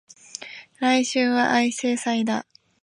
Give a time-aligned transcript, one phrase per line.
[0.79, 2.47] 来週は相生祭だ